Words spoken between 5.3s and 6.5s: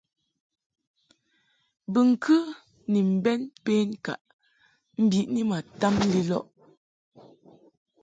ma tam lilɔʼ.